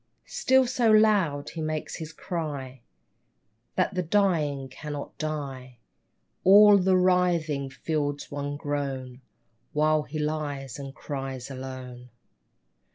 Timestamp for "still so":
0.25-0.89